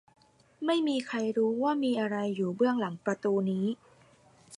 [0.65, 3.65] ไม่มีใครรู้ว่ามีอะไรอยู่เบื้องหลังประตูนี้